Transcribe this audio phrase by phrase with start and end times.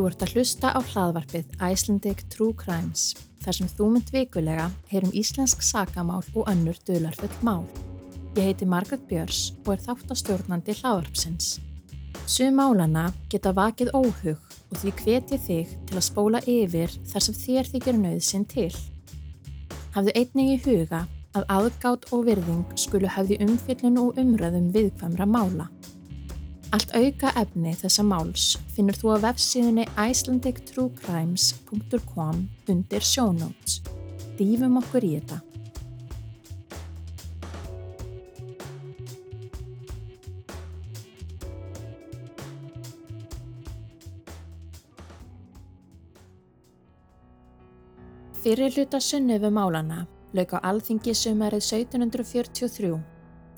[0.00, 3.02] Þú ert að hlusta á hlaðvarpið Icelandic True Crimes
[3.44, 7.66] þar sem þú mynd vikulega heyrum íslensk sakamál og önnur dölarfull mál.
[8.32, 11.50] Ég heiti Margaret Björs og er þáttastjórnandi hlaðvarpsins.
[12.24, 17.40] Sum málana geta vakið óhug og því hvetið þig til að spóla yfir þar sem
[17.42, 18.72] þér þykir nöðsinn til.
[19.92, 21.02] Hafðu einnig í huga
[21.36, 25.68] að aðgátt og virðing skulu hafði umfyllun og umröðum viðkvæmra mála.
[26.70, 32.36] Allt auka efni þessa máls finnur þú á vefsíðunni icelandictruecrimes.com
[32.70, 33.82] undir sjónóts.
[34.38, 35.42] Dýfum okkur í þetta.
[48.40, 50.06] Fyrir hluta Sunnöfu málana
[50.38, 52.94] lauk á alþingi sumarið 1743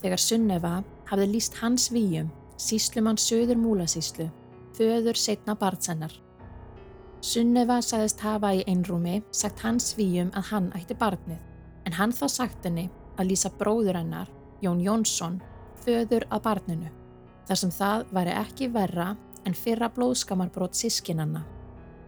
[0.00, 0.80] þegar Sunnöfa
[1.12, 4.28] hafði líst hans výjum síslumann Suður Múlasíslu,
[4.76, 6.12] föður setna barnsennar.
[7.22, 11.38] Sunneva sagðist hafa í einrúmi sagt hans svíum að hann ætti barnið,
[11.86, 14.30] en hann þá sagt henni að lýsa bróður hennar,
[14.62, 15.40] Jón Jónsson,
[15.84, 16.90] föður að barninu,
[17.46, 19.12] þar sem það væri ekki verra
[19.46, 21.42] en fyrra blóðskamarbrót sískinanna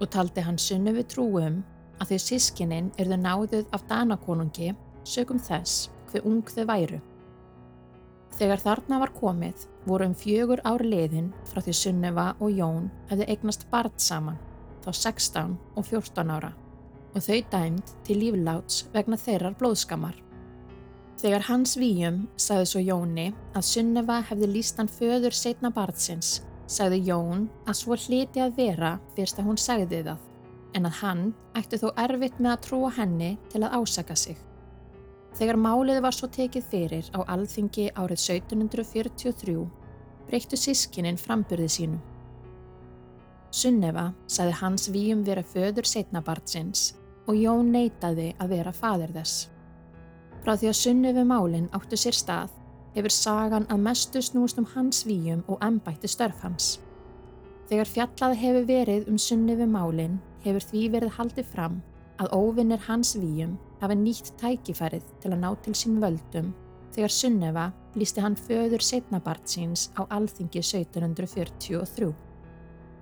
[0.01, 1.63] og taldi hann Sunnevi trúum
[2.03, 4.73] að þau sískinin erðu náðuð af Danakonungi
[5.07, 7.01] sögum þess hver ung þau væru.
[8.35, 13.29] Þegar þarna var komið voru um fjögur ár liðin frá því Sunneva og Jón hefði
[13.31, 14.41] eignast barn saman,
[14.83, 16.51] þá 16 og 14 ára,
[17.15, 20.17] og þau dæmt til lífláts vegna þeirrar blóðskamar.
[21.23, 27.05] Þegar hans výjum sagði svo Jóni að Sunneva hefði líst hann föður setna barnsins, sagði
[27.07, 30.19] Jón að svo hliti að vera fyrst að hún sagði það,
[30.75, 31.23] en að hann
[31.55, 34.37] ætti þó erfitt með að trúa henni til að ásaka sig.
[35.35, 39.57] Þegar málið var svo tekið fyrir á alþingi árið 1743
[40.29, 42.03] breyttu sískininn frambyrði sínum.
[43.55, 46.93] Sunneva sagði hans výjum vera föður setnabartsins
[47.27, 49.49] og Jón neytaði að vera fadir þess.
[50.45, 52.55] Frá því að Sunnefi málinn áttu sér stað
[52.95, 56.77] hefur sagan að mestu snúst um hans výjum og ennbætti störf hans.
[57.71, 61.81] Þegar fjallað hefur verið um Sunnefi málinn hefur því verið haldið fram
[62.23, 66.53] að óvinnir hans výjum hafi nýtt tækifærið til að ná til sín völdum
[66.95, 67.65] þegar Sunneva
[67.99, 72.13] lísti hann föður setnabart síns á alþingi 1743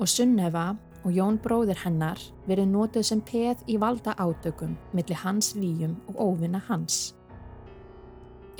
[0.00, 5.52] og Sunneva og Jón bróðir hennar verið nótuð sem peð í valda átökum millir hans
[5.58, 7.14] výjum og óvinna hans.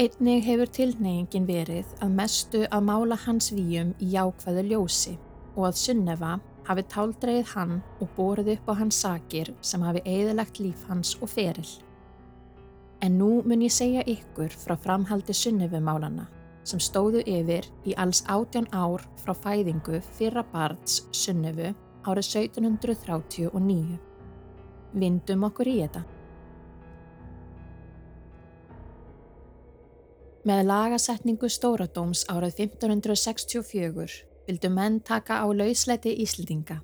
[0.01, 5.19] Einnig hefur tilneyingin verið að mestu að mála hans výjum í jákvæðu ljósi
[5.55, 10.61] og að Sunneva hafi táldreið hann og borið upp á hans sakir sem hafi eðalagt
[10.63, 11.73] líf hans og ferill.
[13.03, 16.29] En nú mun ég segja ykkur frá framhaldi sunnefumálana
[16.63, 21.73] sem stóðu yfir í alls átján ár frá fæðingu fyrra barns sunnefu
[22.07, 23.99] árið 1739.
[24.93, 26.03] Vindum okkur í þetta.
[30.43, 36.83] Með lagasetningu Stóradóms árið 1564 vildu menn taka á lausleiti Íslendinga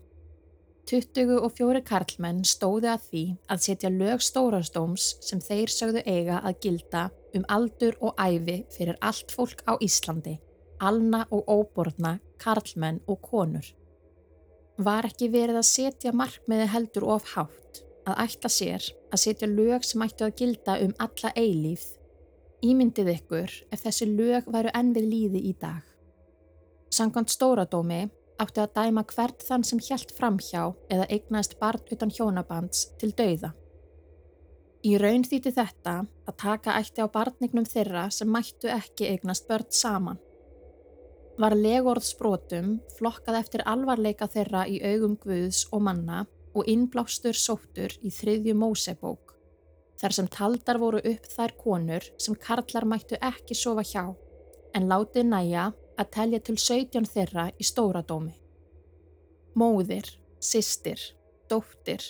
[0.88, 7.02] 24 karlmenn stóðu að því að setja lög stórastóms sem þeir sögðu eiga að gilda
[7.36, 10.38] um aldur og æfi fyrir allt fólk á Íslandi,
[10.80, 13.66] alna og óborna, karlmenn og konur.
[14.78, 19.84] Var ekki verið að setja markmiði heldur of hátt, að ætta sér að setja lög
[19.84, 21.84] sem ættu að gilda um alla eilíð.
[22.64, 25.87] Ímyndið ykkur ef þessi lög væru enn við líði í dag.
[26.88, 28.06] Sankant stóradómi
[28.40, 33.52] átti að dæma hvert þann sem hjælt framhjá eða eignaðist barn utan hjónabands til dauða.
[34.86, 39.66] Í raun þýtti þetta að taka ætti á barnignum þeirra sem mættu ekki eignast börn
[39.74, 40.20] saman.
[41.38, 46.24] Var legorðsbrotum flokkað eftir alvarleika þeirra í augum Guðs og manna
[46.54, 49.34] og innblástur sóttur í þriðju Mósebók,
[50.00, 54.04] þar sem taldar voru upp þær konur sem karlar mættu ekki sofa hjá,
[54.74, 55.68] en látið næja
[55.98, 58.36] að telja til 17 þeirra í stóradómi.
[59.58, 60.06] Móðir,
[60.38, 61.00] sistir,
[61.50, 62.04] dóttir,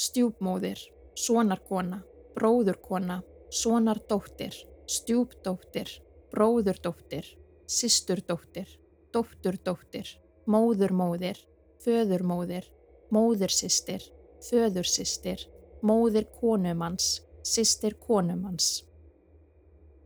[0.00, 0.80] stjúpmóðir,
[1.14, 2.00] sonarkona,
[2.34, 3.20] bróðurkona,
[3.52, 4.56] sonardóttir,
[4.90, 5.90] stjúpdóttir,
[6.32, 7.28] bróðurdóttir,
[7.70, 8.68] sisturdóttir,
[9.14, 10.08] dótturdóttir,
[10.50, 11.38] móðurmóðir,
[11.84, 12.66] föðurmóðir,
[13.12, 14.02] móðursistir,
[14.48, 15.44] föðursistir,
[15.84, 18.82] móðir konumanns, sistir konumanns.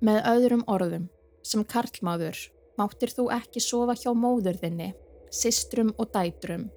[0.04, 1.08] Með öðrum orðum,
[1.42, 2.38] sem karlmáður,
[2.78, 4.92] máttir þú ekki sofa hjá móður þinni,
[5.30, 6.68] sistrum og dætrum,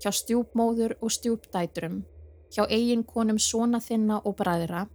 [0.00, 2.00] hjá stjúpmóður og stjúpdætrum,
[2.50, 4.86] hjá eiginkonum svona þinna og bræðra,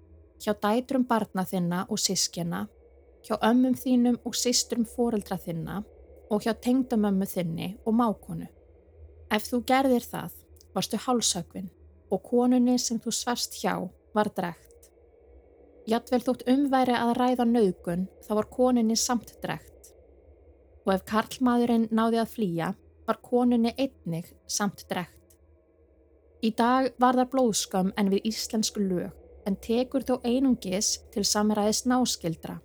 [0.41, 2.65] hjá dætrum barna þinna og sískjana,
[3.25, 5.83] hjá ömmum þínum og sistrum fóreldra þinna
[6.29, 8.47] og hjá tengdamömmu þinni og mákonu.
[9.31, 10.33] Ef þú gerðir það,
[10.75, 11.69] varstu hálsökvin
[12.11, 13.77] og konunni sem þú svast hjá
[14.15, 14.91] var dregt.
[15.89, 19.74] Jadvel þótt umværi að ræða naugun þá var konunni samt dregt.
[20.85, 22.71] Og ef karlmaðurinn náði að flýja
[23.07, 25.37] var konunni einnig samt dregt.
[26.45, 29.13] Í dag var það blóðskam en við íslensku lög
[29.45, 32.59] en tekur þó einungis til samræðis náskildra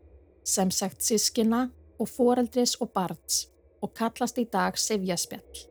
[0.44, 1.68] sem sagt sískina
[2.00, 3.46] og foreldris og barns
[3.80, 5.64] og kallast í dag Sivjaspjall.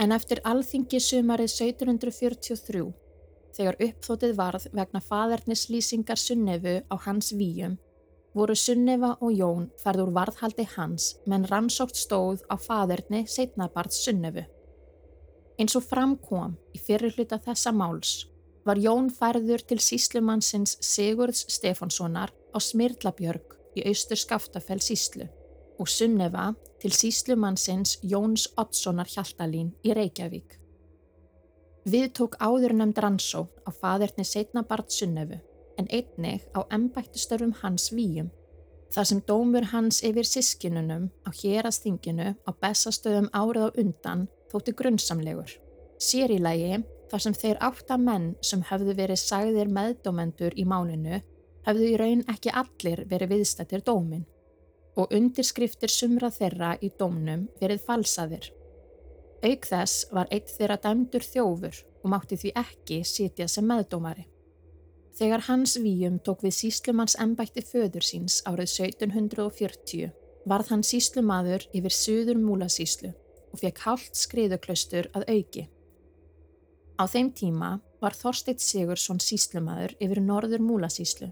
[0.00, 2.84] En eftir alþingi sumarið 1743,
[3.54, 7.78] þegar uppþótið varð vegna fadernislýsingar Sunnefu á hans výjum,
[8.34, 14.42] voru Sunnefa og Jón færð úr varðhaldi hans menn rannsókt stóð á faderni setnabart Sunnefu.
[15.58, 18.24] Eins og framkom í fyrirluta þessa máls
[18.66, 25.28] var Jón færður til síslumannsins Sigurds Stefánssonar á Smirlabjörg í austur Skaftafell síslu
[25.78, 26.50] og Sunneva
[26.82, 30.58] til síslumannsins Jóns Oddssonar Hjaltalín í Reykjavík.
[31.86, 35.38] Við tók áðurnemd rannsó á faderni setnabart Sunnefu
[35.78, 38.30] en einnig á embættistörfum hans výjum
[38.94, 45.50] þar sem dómur hans yfir sískinunum á hérastinginu á bestastöðum árið á undan þóttu grunnsamlegur.
[45.98, 46.78] Sér í lagi
[47.10, 51.20] þar sem þeir átta menn sem höfðu verið sagðir meðdómendur í málinu
[51.66, 54.26] höfðu í raun ekki allir verið viðstættir dómin
[55.00, 58.52] og undirskriftir sumra þeirra í dómnum verið falsaðir.
[59.44, 64.28] Auk þess var eitt þeirra dæmdur þjófur og mátti því ekki sitja sem meðdómari.
[65.14, 70.10] Þegar hans výjum tók við síslumanns ennbætti föður síns árið 1740
[70.50, 73.12] varð hann síslumadur yfir söður múlasíslu
[73.54, 75.68] og fekk hálft skriðuklaustur að auki.
[76.98, 77.70] Á þeim tíma
[78.02, 81.30] var Þorsteit Sigursson síslumadur yfir norður múlasíslu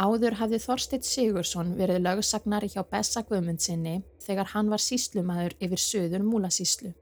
[0.00, 6.24] Áður hafði Þorsteit Sigursson verið lögsagnari hjá Bessa Guðmundsinni þegar hann var síslumæður yfir söður
[6.24, 6.92] múlasíslu.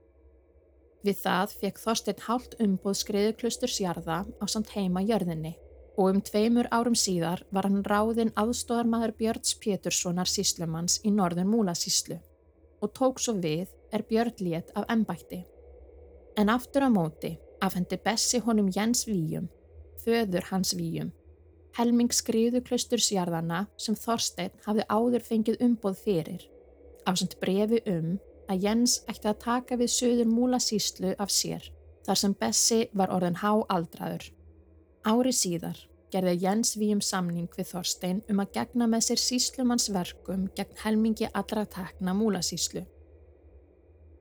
[1.01, 5.55] Við það fekk Þorsteit hálft umbúð skriðuklustursjarða á samt heima jörðinni
[5.97, 12.19] og um tveimur árum síðar var hann ráðinn aðstóðarmæður Björns Péturssonar síslumanns í norður múlasíslu
[12.81, 15.43] og tók svo við er Björn létt af ennbætti.
[16.37, 19.49] En aftur á móti afhendi Bessi honum Jens Víum,
[20.01, 21.11] föður hans Víum,
[21.77, 26.47] helming skriðuklastursjarðana sem Þorstein hafði áður fengið umboð fyrir,
[27.05, 28.17] afsamt brefi um
[28.49, 31.69] að Jens ætti að taka við söður múlasíslu af sér,
[32.07, 34.31] þar sem Bessi var orðin há aldraður.
[35.01, 35.79] Ári síðar
[36.13, 41.29] gerði Jens við um samning við Þorstein um að gegna með sér síslumannsverkum gegn helmingi
[41.33, 42.83] allra tekna múlasíslu.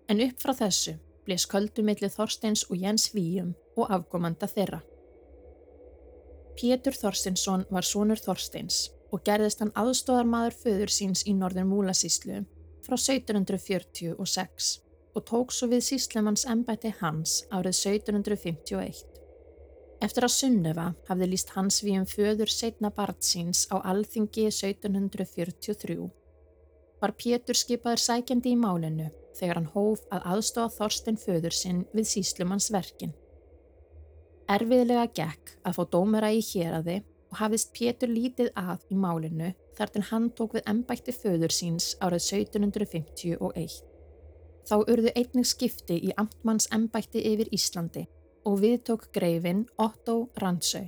[0.09, 0.95] En upp frá þessu
[1.27, 4.81] blés köldumillið Þorsteins og Jens Víum og afkomanda þeirra.
[6.57, 12.41] Pétur Þorstinsson var sonur Þorsteins og gerðist hann aðstóðarmadur föður síns í norður Múlasíslu
[12.87, 14.73] frá 1746
[15.13, 19.10] og tók svo við síslemanns embæti hans árið 1751.
[20.01, 26.09] Eftir að Sunneva hafði líst hans við um föður setna barð síns á alþingi 1743
[27.01, 29.09] var Pétur skipaður sækjandi í málinu
[29.39, 33.15] þegar hann hóf að aðstóða Þorstein föður sinn við síslumanns verkin.
[34.51, 36.99] Erfiðlega gekk að fá dómera í héræði
[37.31, 41.93] og hafðist Pétur lítið að í málinu þar til hann tók við ennbætti föður síns
[42.03, 43.79] árið 1751.
[44.69, 48.05] Þá urðu einnig skipti í amtmanns ennbætti yfir Íslandi
[48.45, 50.87] og viðtók greifin Otto Randsau.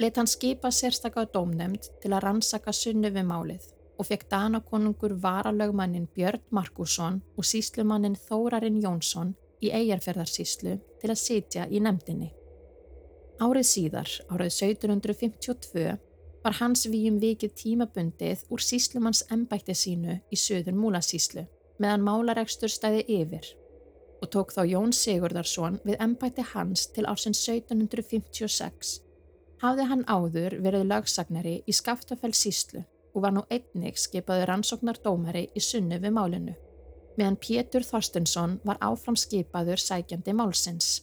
[0.00, 3.66] Let hann skipa sérstakka dómnemnd til að rannsaka sunnu við málið
[4.00, 11.66] og fekk Danakonungur varalögmannin Björn Markusson og síslumannin Þórarinn Jónsson í eigarferðarsíslu til að sitja
[11.68, 12.30] í nefndinni.
[13.40, 15.98] Árið síðar, árið 1752,
[16.44, 21.44] var hans výjum vikið tímabundið úr síslumanns ennbætti sínu í söður múlasíslu
[21.80, 23.48] meðan málaregstur stæði yfir
[24.20, 28.96] og tók þá Jón Sigurðarsson við ennbætti hans til ársins 1756.
[29.60, 32.84] Hafði hann áður verið lagsagnari í Skaftafell síslu
[33.14, 36.56] og var nú einnig skipaður rannsóknardómari í sunnu við málinu
[37.20, 41.00] meðan Pétur Þorstensson var áfram skipaður sækjandi málsins.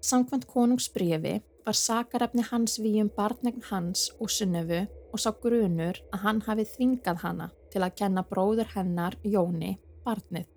[0.00, 4.80] Samkvæmt konungsbrefi var sakarefni hans við um barnegn hans og sunnefu
[5.10, 10.48] og sá grunur að hann hafi þvingað hana til að kenna bróður hennar Jóni barnið.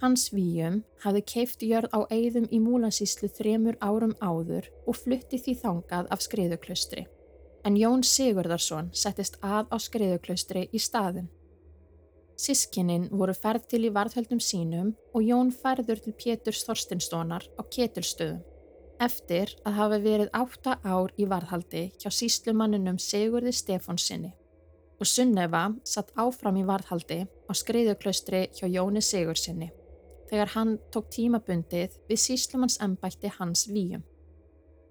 [0.00, 5.54] Hans výjum hafði keift jörð á eigðum í múlansíslu þremur árum áður og flutti því
[5.60, 7.02] þangað af skriðuklaustri.
[7.68, 11.28] En Jón Sigurðarsson settist að á skriðuklaustri í staðin.
[12.40, 18.40] Sískinin voru færð til í varðhöldum sínum og Jón færður til Péturs Þorstinssonar á Ketilstöðum
[19.04, 24.32] eftir að hafa verið átta ár í varðhaldi hjá síslumanninum Sigurði Stefánsinni
[25.00, 29.70] og Sunneva satt áfram í varðhaldi á skriðuklaustri hjá Jóni Sigursinni
[30.30, 34.04] þegar hann tók tímabundið við síslumanns embætti hans víum.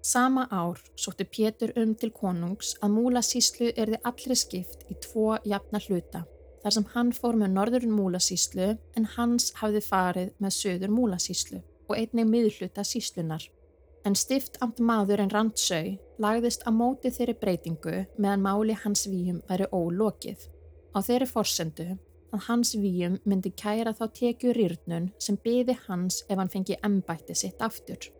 [0.02, 5.34] Sama ár sótti Pétur um til konungs að múla síslu erði allri skipt í tvo
[5.44, 6.22] jafna hluta
[6.62, 11.96] þar sem hann fór með norðurinn múlasíslu en hans hafði farið með söður múlasíslu og
[11.96, 13.42] einnig miðluta síslunar.
[14.04, 19.42] En stift amt maður en randsau lagðist að móti þeirri breytingu meðan máli hans víum
[19.48, 20.46] væri ólokið.
[20.96, 21.88] Á þeirri forsendu
[22.34, 27.36] að hans víum myndi kæra þá tekju rýrnun sem byði hans ef hann fengi embætti
[27.36, 28.10] sitt aftur.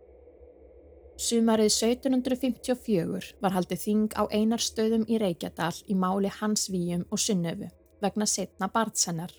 [1.20, 7.20] Sumarið 1754 var haldið þing á einar stöðum í Reykjadal í máli hans víum og
[7.20, 7.68] sunnöfu
[8.00, 9.32] vegna setna barnsennar.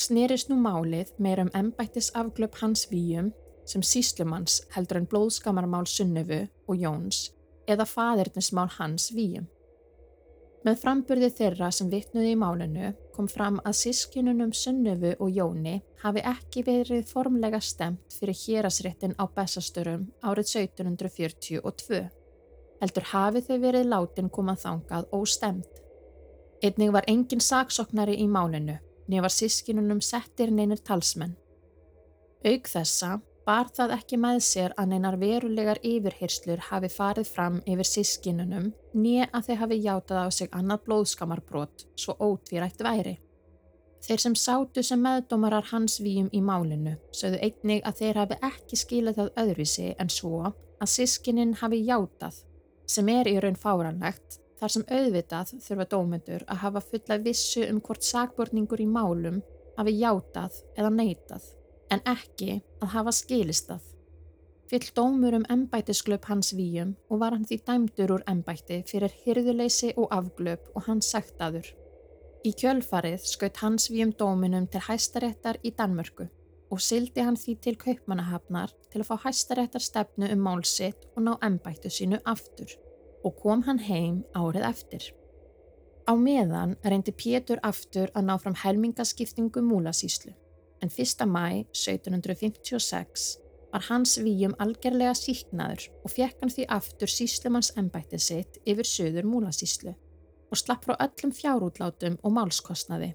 [0.00, 3.30] Snerist nú málið meira um embættis afglöp hans víum
[3.68, 7.30] sem síslumanns heldur en blóðskamarmál Sunnöfu og Jóns
[7.68, 9.46] eða fadirnismál hans víum.
[10.64, 16.22] Með framburði þeirra sem vittnuði í málinu kom fram að sískinunum Sunnöfu og Jóni hafi
[16.24, 22.00] ekki verið formlega stemt fyrir hérasréttin á Bessastörum árið 1742.
[22.80, 25.84] Heldur hafi þau verið látin komað þangað óstemt.
[26.64, 31.36] Einnig var engin saksóknari í málinu, nefn var sískinunum settir neynir talsmenn.
[32.44, 37.88] Aug þessa bar það ekki með sér að neynar verulegar yfirhyrslur hafi farið fram yfir
[37.90, 43.18] sískinunum nýja að þeir hafi játað á sig annað blóðskamarbrot svo ótvírætt væri.
[44.04, 48.80] Þeir sem sátu sem meðdómarar hans výjum í málinu sögðu einnig að þeir hafi ekki
[48.80, 52.42] skilað það öðruvísi en svo að sískinin hafi játað
[52.86, 57.82] sem er í raun fáranlegt Þar sem auðvitað þurfa dómyndur að hafa fulla vissu um
[57.84, 59.42] hvort sakborningur í málum
[59.76, 61.42] hafi játað eða neitað,
[61.94, 63.82] en ekki að hafa skilistað.
[64.70, 69.92] Fyll dómur um embætisglöp hans víum og var hann því dæmdur úr embætti fyrir hyrðuleysi
[70.00, 71.66] og afglöp og hans sagtaður.
[72.44, 76.26] Í kjölfarið skaut hans víum dóminum til hæstaréttar í Danmörku
[76.72, 81.34] og sildi hann því til kaupmannahafnar til að fá hæstaréttar stefnu um málsitt og ná
[81.46, 82.72] embættu sínu aftur
[83.24, 85.04] og kom hann heim árið eftir.
[86.08, 90.34] Á meðan reyndi Pétur aftur að ná fram helmingaskiptingu múlasíslu
[90.84, 91.26] en 1.
[91.26, 93.38] mæ 1756
[93.72, 99.26] var hans výjum algerlega síknaður og fekk hann því aftur síslumanns ennbættið sitt yfir söður
[99.30, 99.94] múlasíslu
[100.52, 103.14] og slapp frá öllum fjárútlátum og málskostnaði.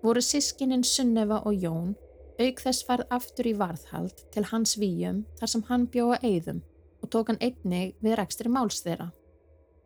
[0.00, 1.92] Voru sískininn Sunneva og Jón
[2.40, 6.62] auk þess farð aftur í varðhald til hans výjum þar sem hann bjóða eigðum
[7.02, 9.10] og tók hann einnig við rekstri máls þeirra.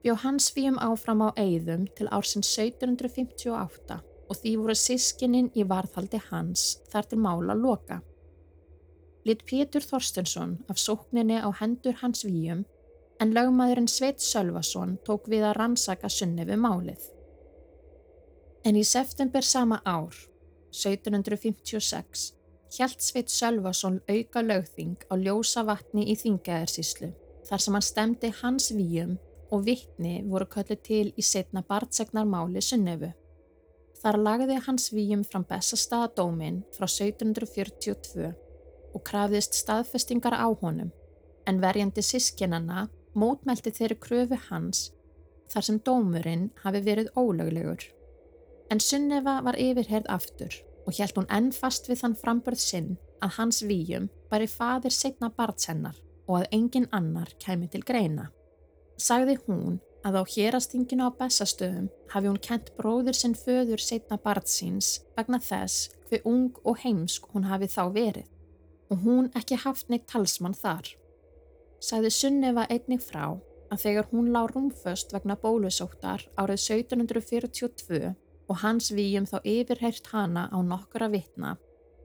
[0.05, 4.03] Bjó hans fíum áfram á eigðum til ársins 1758
[4.35, 8.01] og því voru sískininn í varðhaldi hans þar til mála loka.
[9.25, 12.65] Lit Pétur Þorstensson af sókninni á hendur hans víum
[13.23, 17.07] en lögmaðurinn Sveit Sölvason tók við að rannsaka sunni við málið.
[18.67, 20.13] En í september sama ár,
[20.75, 22.33] 1756,
[22.75, 27.15] hjælt Sveit Sölvason auka lögþing á ljósa vatni í Þingaðarsíslu
[27.47, 29.19] þar sem hann stemdi hans výjum
[29.53, 33.13] og vittni voru köllu til í setna bartsegnarmáli Sunnefu.
[34.05, 38.27] Þar lagði hans výjum fram Bessastadadómin frá 1742
[38.95, 40.91] og krafðist staðfestingar á honum
[41.49, 44.91] en verjandi sískinana mótmælti þeirri kröfu hans
[45.55, 47.81] þar sem dómurinn hafi verið ólöglegur.
[48.69, 50.53] En Sunnefa var yfirherð aftur
[50.85, 52.93] og hjælt hún enn fast við þann frambörð sinn
[53.25, 55.97] að hans výjum bæri fadir setna bartsennar
[56.29, 58.29] og að engin annar kæmi til greina.
[59.01, 64.99] Sagði hún að á hérastinginu á bestastöðum hafi hún kent bróður sinn föður setna bartsins
[65.17, 68.29] vegna þess hver ung og heimsk hún hafi þá verið
[68.93, 70.91] og hún ekki haft neitt talsmann þar.
[71.81, 73.33] Sagði Sunneva einnig frá
[73.73, 78.13] að þegar hún lág rúmföst vegna bólusóttar árið 1742
[78.49, 81.57] og hans výjum þá yfirheirt hana á nokkura vitna,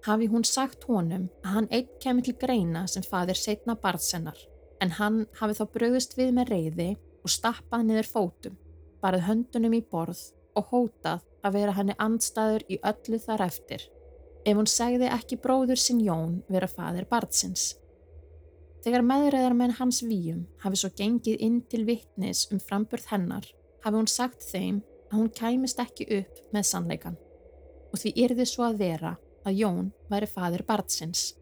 [0.07, 4.39] hafi hún sagt honum að hann eitt kemur til greina sem fadir setna barðsennar,
[4.79, 6.89] en hann hafi þá bröðist við með reyði
[7.23, 8.57] og stappað niður fótum,
[9.03, 10.21] barið höndunum í borð
[10.57, 13.83] og hótað að vera henni andstæður í öllu þar eftir,
[14.45, 17.73] ef hún segði ekki bróður sinn Jón vera fadir barðsins.
[18.83, 23.47] Þegar meðræðar menn hans výjum hafi svo gengið inn til vittnis um framburð hennar,
[23.83, 27.17] hafi hún sagt þeim að hún kæmist ekki upp með sannleikan
[27.89, 29.15] og því yrði svo að vera
[29.47, 31.33] að Jón væri fadir barnsins.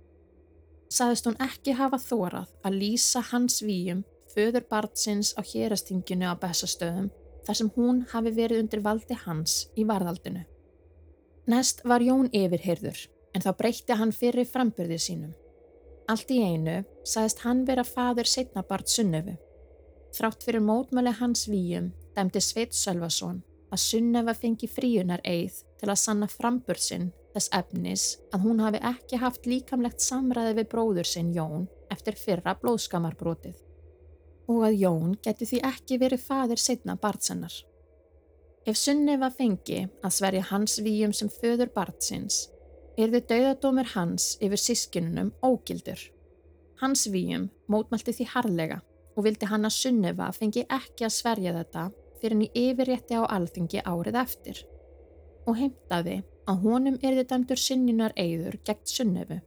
[0.88, 4.06] Saðist hún ekki hafa þórað að lýsa hans výjum
[4.38, 7.10] föður barnsins á hérastinginu á bestastöðum
[7.48, 10.44] þar sem hún hafi verið undir valdi hans í varðaldinu.
[11.50, 13.00] Nest var Jón yfirhyrður
[13.34, 15.34] en þá breytti hann fyrir frambyrðið sínum.
[16.12, 19.38] Allt í einu saðist hann vera fadir setnabart Sunnöfu.
[20.16, 23.42] Þrátt fyrir mótmæli hans výjum dæmdi Sveit Sölvason
[23.74, 29.20] að Sunneva fengi fríunar eið til að sanna frambursinn þess efnis að hún hafi ekki
[29.24, 33.67] haft líkamlegt samræði við bróður sinn Jón eftir fyrra blóðskamarbrotið
[34.48, 37.54] og að Jón geti því ekki verið fadir setna barnsennar.
[38.68, 42.48] Ef Sunneva fengi að sverja hans výjum sem föður barnsins,
[42.98, 46.00] er þið dauðadómur hans yfir sískinunum ógildur.
[46.82, 48.82] Hans výjum mótmælti því harlega
[49.16, 51.90] og vildi hann að Sunneva fengi ekki að sverja þetta
[52.22, 54.64] fyrir henni yfirrétti á alþingi árið eftir
[55.48, 59.38] og heimtaði að honum erði dæmdur sinninar eigður gegn Sunnefu.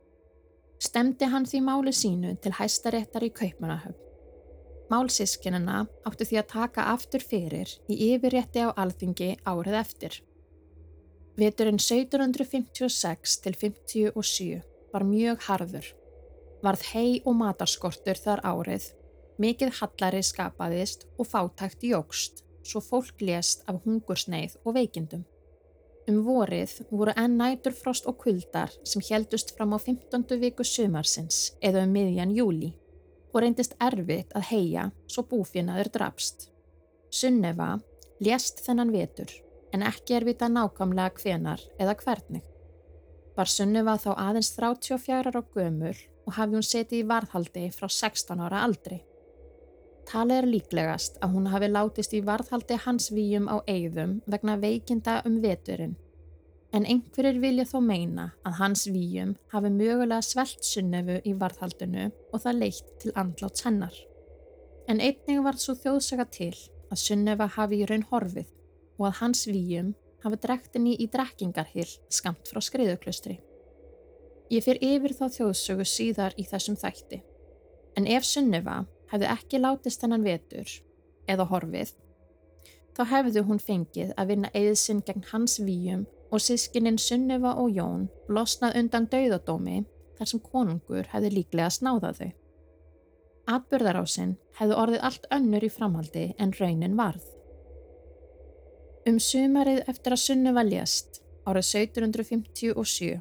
[0.80, 4.09] Stemdi hann því máli sínu til hæstaréttar í Kaupmannahöfn.
[4.90, 10.16] Málsískinina áttu því að taka aftur fyrir í yfirrétti á alþingi árið eftir.
[11.38, 14.58] Veturinn 1756 til 57
[14.90, 15.86] var mjög harður.
[16.66, 18.90] Varð hei og matarskortur þar árið,
[19.38, 25.22] mikið hallari skapaðist og fátækt jógst, svo fólk lést af hungursneið og veikindum.
[26.10, 30.26] Um vorið voru enn næturfrost og kuldar sem heldust fram á 15.
[30.42, 32.74] viku sumarsins eða um miðjan júli
[33.32, 36.48] og reyndist erfitt að heia svo búfinaður drafst.
[37.10, 37.76] Sunneva
[38.22, 39.32] lést þennan vetur
[39.74, 42.42] en ekki er vita nákvæmlega hvenar eða hvernig.
[43.36, 45.94] Var Sunneva þá aðeins 34 á gömul
[46.26, 49.00] og hafði hún setið í varðhaldi frá 16 ára aldri.
[50.10, 55.20] Talið er líklegast að hún hafi látist í varðhaldi hans výjum á eigðum vegna veikinda
[55.28, 55.94] um veturinn.
[56.70, 62.44] En einhverjir vilja þó meina að hans výjum hafi mögulega svelt sunnefu í varðhaldinu og
[62.44, 63.96] það leitt til andláts hennar.
[64.86, 66.54] En einning var svo þjóðsaka til
[66.90, 68.52] að sunnefa hafi í raun horfið
[69.00, 73.40] og að hans výjum hafi drektinni í drekkingarhill skamt frá skriðuklustri.
[74.50, 77.20] Ég fyr yfir þá þjóðsögu síðar í þessum þætti.
[77.98, 80.70] En ef sunnefa hefði ekki látist hennan vetur
[81.30, 81.92] eða horfið,
[82.94, 88.06] þá hefðu hún fengið að vinna eðsinn gegn hans výjum og sískininn Sunneva og Jón
[88.28, 89.82] losnað undan dauðadómi
[90.18, 92.30] þar sem konungur hefði líklega snáðað þau.
[93.50, 97.24] Atbyrðarásinn hefði orðið allt önnur í framhaldi en raunin varð.
[99.08, 103.18] Um sumarið eftir að Sunneva lést árið 1757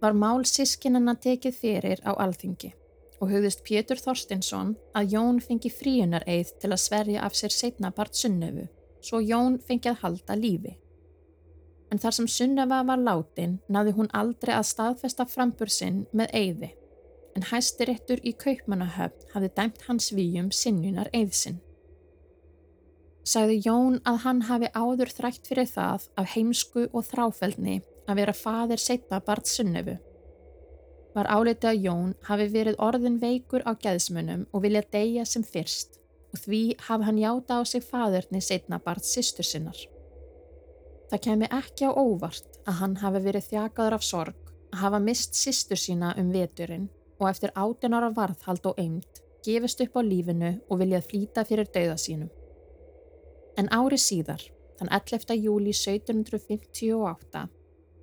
[0.00, 2.72] var mál sískinanna tekið fyrir á alþingi
[3.20, 7.92] og hugðist Pétur Þorstinsson að Jón fengi fríunar eið til að sverja af sér setna
[7.94, 8.66] part Sunnefu,
[9.00, 10.74] svo Jón fengi að halda lífi.
[11.92, 16.70] En þar sem Sunnefa var látin naði hún aldrei að staðfesta frambur sinn með eiði,
[17.38, 21.60] en hæstirettur í Kaupmannahöfn hafði dæmt hans výjum sinnunar eiðsinn.
[23.26, 28.36] Sagði Jón að hann hafi áður þrætt fyrir það af heimsku og þráfældni að vera
[28.38, 29.96] fadir setna part Sunnefu
[31.16, 35.96] var álitið að Jón hafi verið orðin veikur á gæðsmunum og vilja deyja sem fyrst
[36.34, 39.78] og því hafi hann játa á sig fadurni setna bart sýstur sinnar.
[41.10, 45.38] Það kemi ekki á óvart að hann hafi verið þjakaður af sorg að hafa mist
[45.38, 46.88] sýstur sína um veturinn
[47.20, 51.70] og eftir átunar af varðhald og eind gefist upp á lífinu og viljað flýta fyrir
[51.70, 52.30] dauða sínum.
[53.56, 54.42] En ári síðar,
[54.76, 55.36] þann 11.
[55.38, 57.46] júli 1758,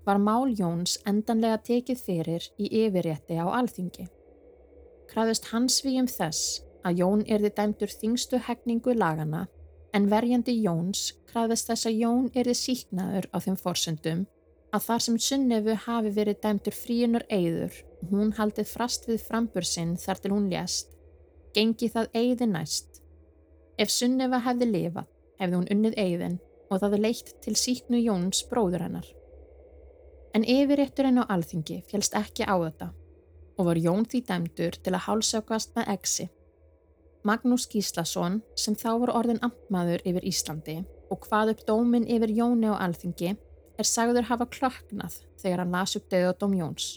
[0.08, 4.08] var mál Jóns endanlega tekið fyrir í yfirrétti á alþingi.
[5.12, 9.46] Kraðist hans við um þess að Jón erði dæmdur þingstu hegningu lagana
[9.94, 14.24] en verjandi Jóns kraðist þess að Jón erði síknaður á þeim forsöndum
[14.74, 19.68] að þar sem Sunnefu hafi verið dæmdur fríunur eigður og hún haldið frast við frambur
[19.70, 20.90] sinn þar til hún lést,
[21.54, 23.04] gengi það eigði næst.
[23.78, 28.88] Ef Sunnefa hefði lifað, hefði hún unnið eigðin og það leitt til síknu Jóns bróður
[28.88, 29.06] hennar.
[30.34, 32.90] En yfirrétturinn á alþingi félst ekki á þetta
[33.62, 36.32] og var Jón því dæmdur til að hálsökast með exi.
[37.24, 40.78] Magnús Gíslason sem þá voru orðin amtmaður yfir Íslandi
[41.14, 45.96] og hvað upp dómin yfir Jóni á alþingi er sagður hafa klöknað þegar hann las
[46.00, 46.88] upp döðadóm Jóns.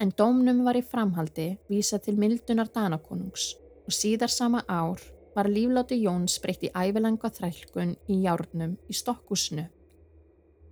[0.00, 3.52] En dómnum var í framhaldi vísa til mildunar Danakonungs
[3.84, 5.02] og síðar sama ár
[5.36, 9.68] var lífláti Jóns breytt í ævilanga þrælkun í járnum í Stokkúsnu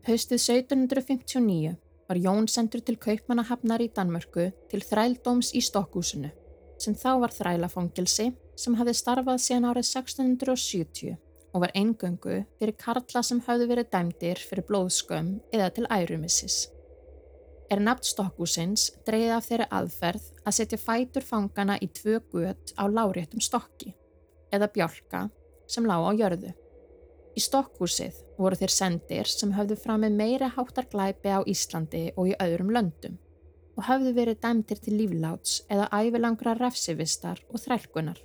[0.09, 1.77] Haustið 1759
[2.09, 6.31] var Jón sendur til kaupmannahafnar í Danmörku til þrældóms í Stokkúsinu
[6.79, 11.17] sem þá var þrælafangilsi sem hafði starfað síðan árið 1670
[11.53, 16.69] og var eingöngu fyrir karla sem hafði verið dæmdir fyrir blóðskömm eða til ærumissis.
[17.69, 22.89] Er nafn Stokkúsins dreyði af þeirri aðferð að setja fætur fangana í tvö gött á
[22.89, 23.93] láréttum stokki
[24.55, 25.27] eða bjálka
[25.69, 26.55] sem lág á jörðu.
[27.37, 32.33] Í stokkhúsið voru þeir sendir sem höfðu fram með meira háttar glæpi á Íslandi og
[32.33, 33.19] í öðrum löndum
[33.79, 38.19] og höfðu verið dæmtir til lífláts eða ævilangra refsivistar og þrælkunar.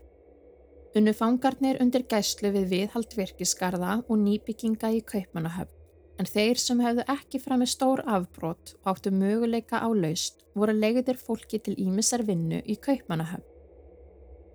[0.97, 5.79] Unnu fangarnir undir gæslu við viðhald virkisgarða og nýbygginga í Kaupmannahöfn
[6.19, 10.75] en þeir sem hefðu ekki fram með stór afbrot og áttu möguleika á laust voru
[10.77, 13.49] leiðir fólki til ímissar vinnu í kaupmanahöfn.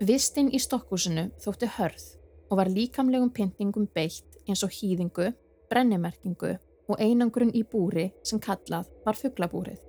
[0.08, 2.06] Vistinn í stokkhúsinu þótti hörð
[2.48, 5.32] og var líkamlegum pyntingum beitt eins og hýðingu,
[5.68, 6.54] brennimerkingu
[6.88, 9.88] og einangrun í búri sem kallað var fugglabúrið.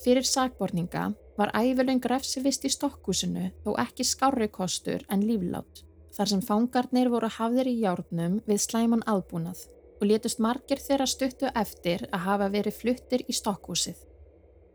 [0.00, 5.84] Fyrir sakborninga var æfilöng refsivist í stokkhúsinu þó ekki skárri kostur en líflátt
[6.16, 9.64] þar sem fangarnir voru hafðir í járnum við slæman aðbúnað
[10.00, 13.96] og létust margir þeirra stuttu eftir að hafa verið fluttir í stokkhúsið.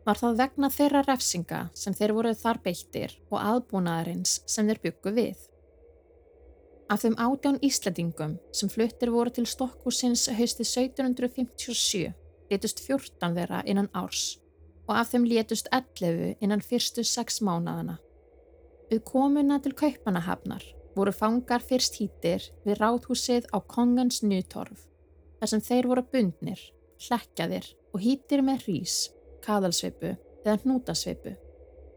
[0.08, 5.14] Var það vegna þeirra refsinga sem þeir voru þar beittir og aðbúnaðarins sem þeir byggu
[5.18, 5.42] við.
[6.88, 12.08] Af þeim átján Íslandingum sem fluttir voru til stokkhúsins hausti 1757
[12.48, 14.38] létust 14 þeirra innan árs
[14.88, 17.98] og af þeim létust 11 innan fyrstu 6 mánaðana.
[18.88, 20.64] Við komuna til kaupanahafnar
[20.96, 24.86] voru fangar fyrst hýttir við ráðhúsið á Kongans Nytorf
[25.38, 26.62] þar sem þeir voru bundnir,
[27.04, 28.96] hlekjaðir og hýttir með hrís,
[29.44, 31.36] kaðalsveipu eða hnútasveipu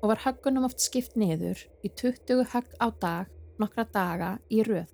[0.02, 4.90] og var höggunum oft skipt niður í 20 högg á dag nokkra daga í röð.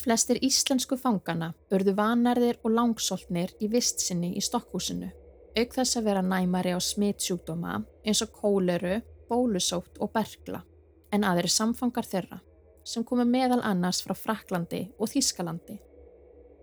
[0.00, 5.12] Flestir íslensku fangana örðu vanarðir og langsoltnir í vistsinni í stokkhúsinu,
[5.54, 8.98] auk þess að vera næmari á smitsjúkdóma eins og kóleru,
[9.30, 10.64] bólusótt og bergla,
[11.14, 12.40] en aðri samfangar þeirra,
[12.84, 15.78] sem komu meðal annars frá Fraklandi og Þískalandi.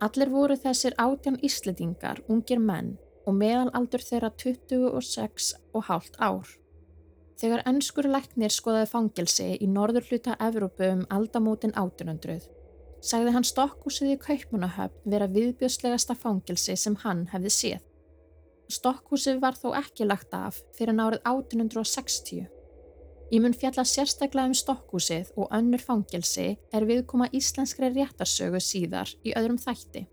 [0.01, 6.47] Allir voru þessir átján íslendingar ungir menn og meðalaldur þeirra 26 og hálft ár.
[7.41, 12.43] Þegar ennskur læknir skoðaði fangelsi í norður hluta Evrópu um aldamótin 1800,
[13.01, 17.87] sagði hann stokkhúsið í Kaupmannahöfn vera viðbjöðslegasta fangelsi sem hann hefði séð.
[18.71, 22.45] Stokkhúsið var þó ekki lagt af fyrir nárið 1860.
[23.31, 29.33] Ég mun fjalla sérstaklega um stokkhúsið og önnur fangelsi er viðkoma íslenskri réttarsögu síðar í
[29.35, 30.05] öðrum þætti.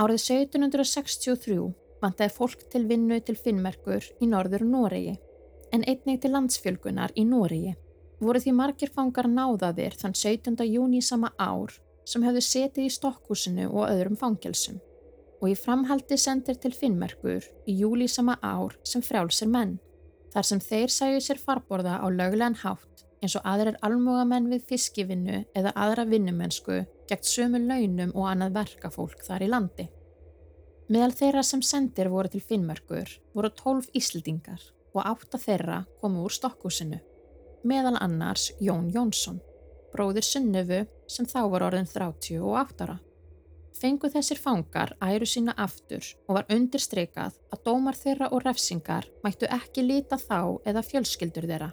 [0.00, 1.58] Árið 1763
[2.00, 5.18] vantæði fólk til vinnu til Finnmerkur í norður Noregi,
[5.76, 7.74] en einnig til landsfjölgunar í Noregi.
[8.22, 10.56] Voru því margir fangar náðaðir þann 17.
[10.70, 11.76] júni sama ár
[12.08, 14.80] sem hefðu setið í stokkhúsinu og öðrum fangelsum
[15.42, 19.80] og í framhaldi sendir til Finnmerkur í júli sama ár sem frjálsir menn
[20.32, 25.42] þar sem þeir sæju sér farborða á löglegan hátt eins og aðrar almúgamenn við fiskivinnu
[25.58, 26.78] eða aðra vinnumensku
[27.10, 29.86] gegn sömu launum og annað verkafólk þar í landi.
[30.92, 36.34] Meðal þeirra sem sendir voru til Finnmörkur voru tólf Ísldingar og átta þeirra komu úr
[36.34, 36.98] stokkusinu,
[37.64, 39.38] meðal annars Jón Jónsson,
[39.94, 42.98] bróðir Sunnöfu sem þá var orðin 38 ára
[43.76, 49.48] fengu þessir fangar æru sína aftur og var undirstreikað að dómar þeirra og refsingar mættu
[49.56, 51.70] ekki líta þá eða fjölskyldur þeirra.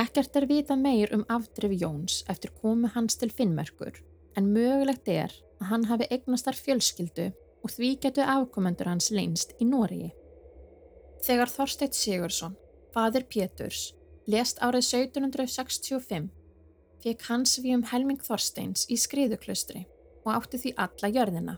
[0.00, 4.00] Ekkert er vita meir um afdrif Jóns eftir komu hans til Finnmerkur
[4.38, 9.68] en mögulegt er að hann hafi eignastar fjölskyldu og því getu afkomendur hans leinst í
[9.68, 10.10] Nóriði.
[11.20, 12.54] Þegar Þorsteit Sigursson,
[12.94, 13.90] fadir Péturs,
[14.30, 16.30] lest árið 1765
[17.04, 19.86] fekk hans við um helming Þorsteins í skriðuklustri
[20.24, 21.56] og átti því alla jörðina.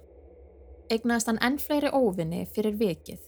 [0.92, 3.20] Egnaðist hann enn fleiri óvinni fyrir vikið.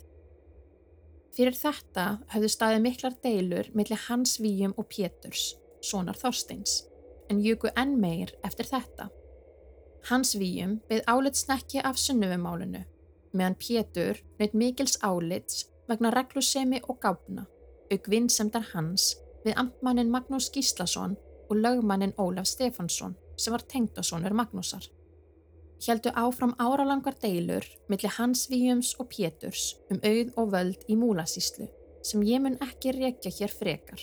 [1.34, 6.84] Fyrir þetta höfðu staðið miklar deilur millir Hans Víum og Péturs, sonar Þorsteins,
[7.30, 9.08] en jöku enn meir eftir þetta.
[10.10, 12.84] Hans Víum beð álitsnekki af sunnufumálunu,
[13.32, 17.46] meðan Pétur nöyt mikils álits vegna reglusemi og gáfna,
[17.90, 21.16] auk vinnsemdar hans við amtmannin Magnús Gíslason
[21.48, 24.86] og lögmannin Ólaf Stefansson sem var tengdasónur Magnúsar
[25.88, 31.68] heldu áfram áralangar deilur millir Hansvíjums og Péturs um auð og völd í múlasíslu
[32.04, 34.00] sem ég mun ekki rekja hér frekar.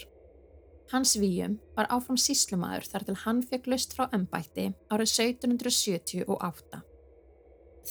[0.92, 6.82] Hansvíjum var áfram síslumæður þar til hann fekk löst frá ennbætti árið 1778.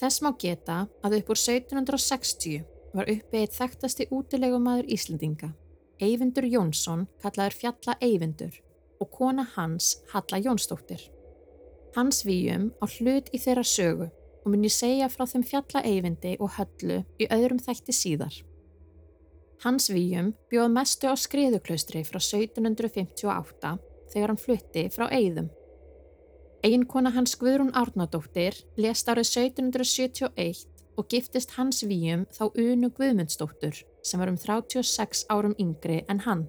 [0.01, 5.55] Þess má geta að upp úr 1760 var uppið þekktasti útilegumæður Íslandinga,
[6.01, 8.61] Eyvindur Jónsson kallaður Fjalla Eyvindur
[9.01, 11.09] og kona hans Halla Jónsdóttir.
[11.97, 14.07] Hans víum á hlut í þeirra sögu
[14.45, 18.37] og mun ég segja frá þeim fjalla eyfindi og höllu í öðrum þætti síðar.
[19.65, 23.75] Hans víum bjóð mestu á skriðuklaustri frá 1758
[24.13, 25.51] þegar hann flutti frá Eyðum.
[26.65, 30.65] Einkona hans Guðrún Árnadóttir lest árið 1771
[30.97, 36.47] og giftist hans víum þá Unu Guðmundsdóttur sem var um 36 árum yngri en hann.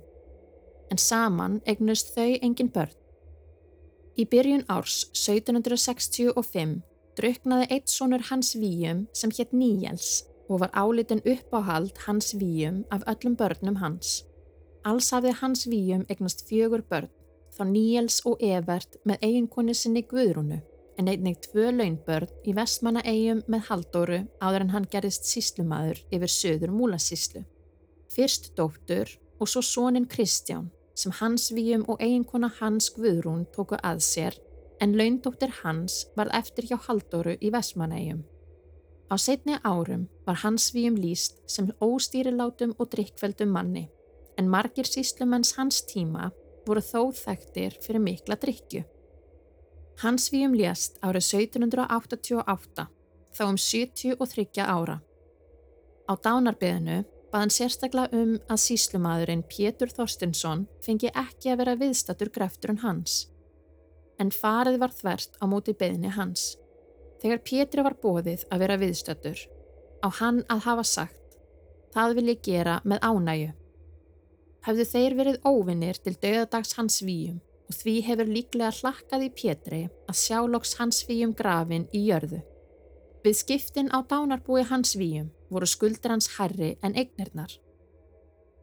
[0.91, 3.00] En saman eignust þau engin börn.
[4.19, 6.81] Í byrjun árs 1765
[7.15, 13.05] druknaði eitt sonur Hans Víum sem hétt Níels og var álitin uppáhald Hans Víum af
[13.07, 14.25] öllum börnum hans.
[14.83, 17.07] Alls hafði Hans Víum eignast fjögur börn,
[17.55, 20.59] þá Níels og Evert með eiginkonni sinni Guðrúnu
[20.99, 26.35] en einnig tvö launbörn í vestmanna eigum með Haldóru áður en hann gerðist síslumadur yfir
[26.35, 27.45] söður múlasíslu.
[28.11, 29.07] Fyrst dóttur
[29.39, 34.37] og svo sónin Kristján sem hans víum og eiginkona hans Guðrún tóku að sér
[34.81, 38.23] en laundóttir hans varð eftir hjá Haldóru í vestmanna eigum.
[39.11, 43.89] Á setni árum var hans víum líst sem óstýrilátum og drikkveldum manni
[44.39, 46.31] en margir síslumenns hans tíma
[46.65, 48.83] voru þó þekktir fyrir mikla drikju.
[50.01, 52.87] Hans víum lést árið 1788
[53.35, 55.01] þá um 73 ára.
[56.09, 62.75] Á dánarbyðinu baðan sérstaklega um að síslumadurinn Pétur Þorstinsson fengi ekki að vera viðstatur greftur
[62.75, 63.21] en hans
[64.21, 66.55] en farið var þvert á móti beðni hans.
[67.21, 69.41] Þegar Pétri var bóðið að vera viðstöttur
[70.01, 71.37] á hann að hafa sagt
[71.95, 73.49] það vil ég gera með ánægu.
[74.65, 79.81] Hefðu þeir verið óvinnir til döðadags hans víum og því hefur líklega hlakkað í Pétri
[80.09, 82.41] að sjálóks hans víum grafin í jörðu.
[83.25, 87.51] Við skiptin á dánarbúi hans víum voru skuldur hans herri en eignirnar.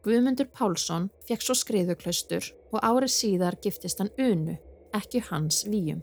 [0.03, 4.55] Guðmundur Pálsson fekk svo skriðuklaustur og árið síðar giftist hann unu,
[4.95, 6.01] ekki hans víum.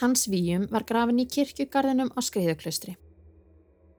[0.00, 2.94] Hans víum var grafin í kirkjugarðinum á Skriðuklaustri.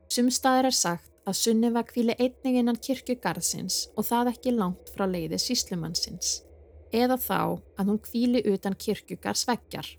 [0.09, 5.37] Sumstaðir er sagt að Sunniva kvíli einnig innan kirkjugarðsins og það ekki langt frá leiði
[5.39, 6.39] síslumannsins,
[6.89, 9.91] eða þá að hún kvíli utan kirkjugarðsveggjar.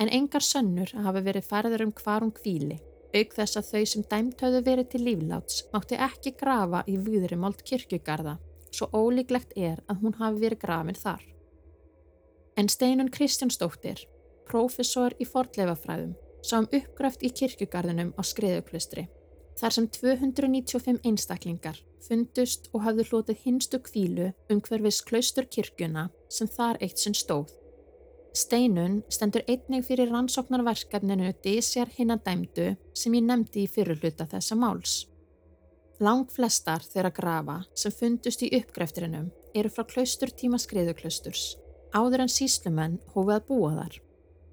[0.00, 2.80] En engar sönnur hafi verið færður um hvar hún kvíli,
[3.16, 8.38] auk þess að þau sem dæmtöðu verið til lífláts mátti ekki grafa í viðrimált kirkjugarða,
[8.72, 11.22] svo ólíklegt er að hún hafi verið grafin þar.
[12.56, 14.06] En Steinun Kristjánsdóttir
[14.48, 16.12] prófessor í fordleifafræðum,
[16.44, 19.06] sá um uppgröft í kirkjugarðinum á Skriðuklustri,
[19.60, 26.50] þar sem 295 einstaklingar fundust og hafðu hlotið hinstu kvílu um hverfis klaustur kirkjuna sem
[26.50, 27.52] þar eitt sinn stóð.
[28.32, 34.94] Steinun stendur einnig fyrir rannsóknarverkefninu Dísjar hinna dæmdu sem ég nefndi í fyrirluta þessa máls.
[36.00, 41.58] Lang flestar þeirra grafa sem fundust í uppgreftirinum eru frá klausturtíma skriðuklusturs,
[41.92, 44.00] áður en síslumenn hófið að búa þar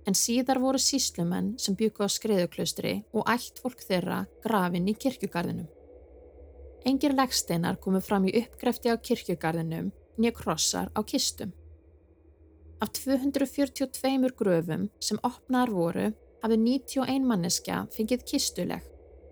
[0.09, 5.67] en síðar voru síslumenn sem byggu á skreiðuklaustri og ætt fólk þeirra grafin í kirkjugarðinum.
[6.89, 11.51] Engir leggsteinar komu fram í uppgrefti á kirkjugarðinum nýja krossar á kistum.
[12.79, 16.05] Af 242 gröfum sem opnaðar voru
[16.43, 18.85] hafði 91 manneskja fengið kistuleg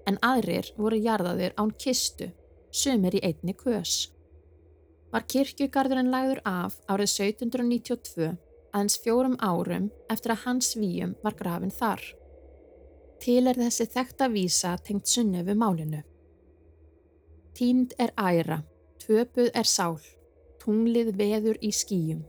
[0.08, 2.28] en aðrir voru jarðaðir án kistu,
[2.72, 4.10] sumir í einni kös.
[5.12, 8.34] Var kirkjugarðurinn lagður af árið 1792
[8.74, 12.04] aðeins fjórum árum eftir að hans víum var grafin þar.
[13.24, 16.04] Til er þessi þekta vísa tengt sunni við málinu.
[17.58, 18.60] Tínd er æra,
[19.02, 19.98] tvöpuð er sál,
[20.62, 22.26] tunglið veður í skýjum.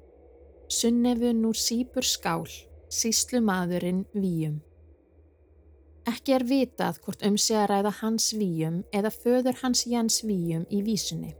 [0.68, 2.46] Sunnefun úr sípur skál,
[2.92, 4.60] síslu maðurinn víum.
[6.08, 10.64] Ekki er vitað hvort um sig að ræða hans víum eða föður hans Jens víum
[10.70, 11.34] í vísunni,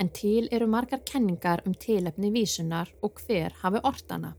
[0.00, 4.34] en til eru margar kenningar um tilefni vísunar og hver hafi ortana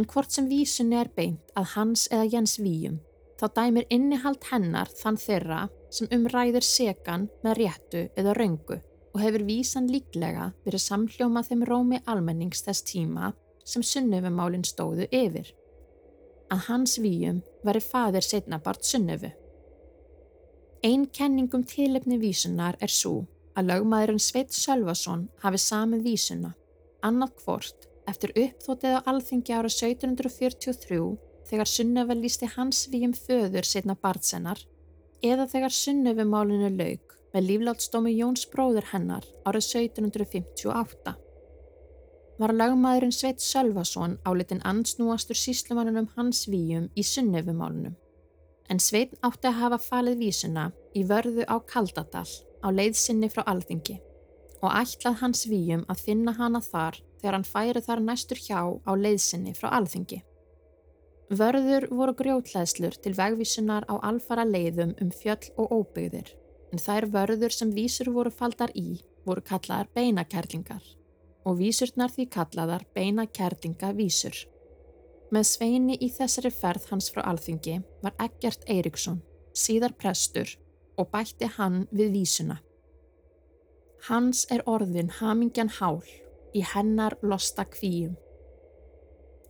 [0.00, 3.00] en hvort sem vísunni er beint að hans eða Jens víum,
[3.36, 8.78] þá dæmir innihald hennar þann þeirra sem umræðir segan með réttu eða raungu
[9.14, 13.32] og hefur vísan líklega verið samhljóma þeim rómi almennings þess tíma
[13.66, 15.50] sem sunnöfumálinn stóðu yfir.
[16.50, 19.30] Að hans víum veri fadir setnabart sunnöfu.
[20.82, 23.26] Einn kenningum tilefni vísunar er svo
[23.58, 26.54] að lögmaðurinn Sveit Sölvason hafi samið vísuna,
[27.04, 31.00] annað hvort eftir uppþótið á alþingi ára 1743
[31.50, 34.62] þegar Sunnöfa lísti hans víum föður setna barnsennar
[35.22, 41.16] eða þegar Sunnöfumálinu laug með líflátsdómi Jóns bróður hennar ára 1758.
[42.40, 47.98] Var lagmaðurinn Sveit Sölvason álitin ansnúastur síslumannunum hans víum í Sunnöfumálunum
[48.70, 52.28] en Sveit átti að hafa falið vísuna í vörðu á Kaldadal
[52.62, 53.98] á leiðsynni frá alþingi
[54.60, 58.92] og ætlað hans víum að finna hana þar þegar hann færi þar næstur hjá á
[58.96, 60.20] leiðsynni frá alþingi.
[61.30, 66.30] Vörður voru grjótlæðslur til vegvísunar á alfara leiðum um fjöll og óbyggðir,
[66.70, 70.84] en þær vörður sem vísur voru faldar í voru kallaðar beinakerlingar
[71.44, 74.36] og vísurnar því kallaðar beinakerlingavísur.
[75.30, 79.20] Með sveini í þessari ferð hans frá alþingi var Eggert Eiríksson,
[79.54, 80.50] síðar prestur
[80.98, 82.58] og bætti hann við vísuna.
[84.08, 86.02] Hans er orðin hamingjan hál
[86.56, 88.16] í hennar losta kvíum.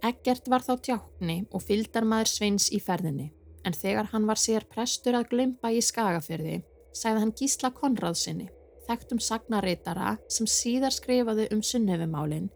[0.04, 3.30] Eggert var þá tjákni og fyldarmaður sveins í ferðinni,
[3.64, 6.62] en þegar hann var sér prestur að glumpa í skagafyrði,
[6.96, 8.48] sæði hann Gísla Konradsinni,
[8.88, 12.50] þekktum sagnareitara sem síðar skrifaði um sunnefumálinn,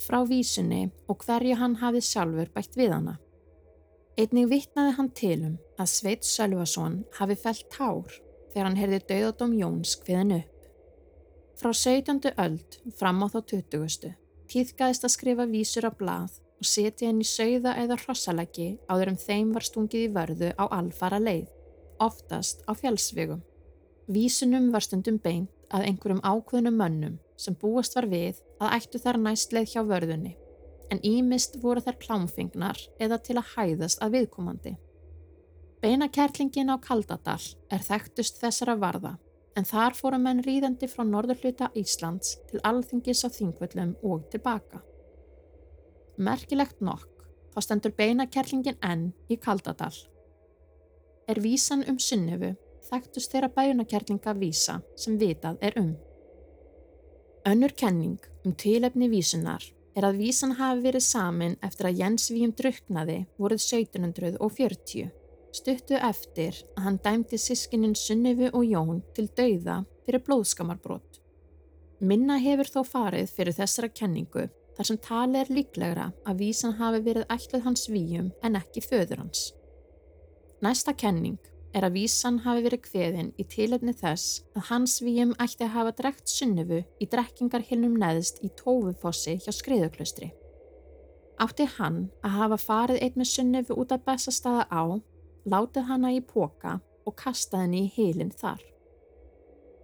[0.00, 3.18] frá vísunni og hverju hann hafið sjálfur bætt við hana.
[4.14, 8.12] Einnig vittnaði hann tilum að Sveit Sölvason hafi felt tár
[8.52, 10.50] þegar hann heyrði döðadóm Jóns hviðin upp.
[11.58, 12.20] Frá 17.
[12.38, 14.12] öld fram á þá 20.
[14.50, 19.50] tíðgæðist að skrifa vísur á blað og setja henni sögða eða hrossaleggi áður um þeim
[19.54, 21.50] var stungið í vörðu á alfara leið,
[21.98, 23.42] oftast á fjálsvegum.
[24.04, 29.16] Vísunum var stundum beint að einhverjum ákveðnum mönnum sem búast var við að ættu þar
[29.22, 30.34] næstleið hjá vörðunni
[30.92, 34.74] en ímist voru þær klámfingnar eða til að hæðast að viðkomandi.
[35.80, 37.40] Beinakerlingin á Kaldadal
[37.72, 39.14] er þekktust þessara varða
[39.56, 44.82] en þar fóru menn ríðandi frá norðurhluta Íslands til alþingis á þingvöllum og tilbaka.
[46.20, 49.94] Merkilegt nokk þá stendur beinakerlingin enn í Kaldadal.
[51.24, 52.52] Er vísan um sunnifu
[52.88, 55.94] þekktust þeirra beinakerlinga vísa sem vitað er um.
[57.48, 62.54] Önnur kenning um tilefni vísunar er að vísan hafi verið samin eftir að Jens Víum
[62.56, 65.10] druknaði voruð 1740,
[65.54, 71.20] stuttu eftir að hann dæmti sískinin Sunnifu og Jón til dauða fyrir blóðskamarbrót.
[72.00, 77.04] Minna hefur þó farið fyrir þessara kenningu þar sem tali er líklegra að vísan hafi
[77.06, 79.52] verið ætluð hans Víum en ekki föður hans.
[80.64, 81.38] Næsta kenning
[81.74, 85.94] er að vísan hafi verið kveðin í tilöfni þess að hans víum ætti að hafa
[85.98, 90.30] drekt sunnufu í drekkingarhilnum neðst í tófufossi hjá skriðuklustri.
[91.42, 94.82] Átti hann að hafa farið eitt með sunnufu út af bestastaða á,
[95.50, 98.62] látið hana í póka og kastað henni í heilin þar.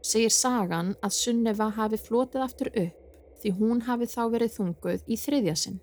[0.01, 5.19] Segir sagan að sunnufa hafi flotið aftur upp því hún hafi þá verið þunguð í
[5.19, 5.81] þriðjasinn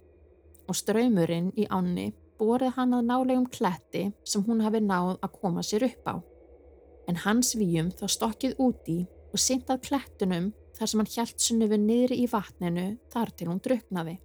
[0.68, 5.64] og ströymurinn í ánni borið hann að nálegum kletti sem hún hafi náð að koma
[5.66, 6.16] sér upp á.
[7.08, 9.00] En hans víum þá stokkið úti
[9.32, 14.18] og syndað klettunum þar sem hann hjælt sunnufi niðri í vatninu þar til hún druknaði.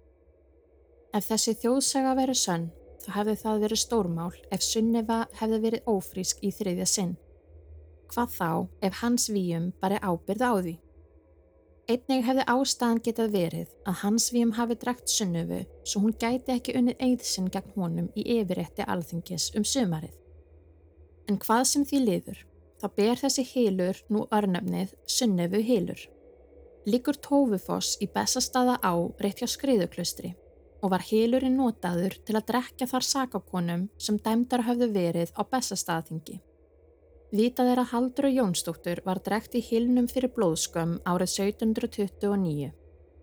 [1.13, 2.69] Ef þessi þjóðsaga verið sönn,
[3.03, 7.13] þá hefði það verið stórmál ef sunnifa hefði verið ófrísk í þriðja sinn.
[8.13, 8.49] Hvað þá
[8.87, 10.75] ef hans víum bara ábyrð á því?
[11.83, 16.75] Einnig hefði ástæðan getað verið að hans víum hafi drakt sunnufu svo hún gæti ekki
[16.79, 20.13] unnið eigðsinn gegn honum í yfirretti alþingis um sömarið.
[21.27, 22.39] En hvað sem því liður,
[22.79, 26.05] þá ber þessi heilur nú örnöfnið sunnufu heilur.
[26.87, 30.31] Likur tófufoss í bestastaða á rétt hjá skriðuklustri
[30.79, 36.39] og var heilurinn notaður til að drekja þar sakakonum sem dæmdar hafðu verið á bestastaðingi.
[37.33, 42.67] Vitað er að Haldur og Jónsdóttur var drekt í hilnum fyrir blóðskömm árið 1729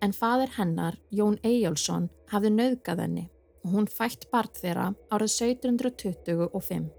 [0.03, 3.23] en fadir hennar, Jón Eyjálsson, hafði nauðgað henni
[3.63, 6.89] og hún fætt barð þeirra árið 1725.